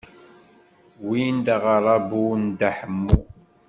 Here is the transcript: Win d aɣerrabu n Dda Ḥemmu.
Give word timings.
Win 1.05 1.35
d 1.45 1.47
aɣerrabu 1.55 2.25
n 2.41 2.43
Dda 2.51 2.69
Ḥemmu. 2.77 3.17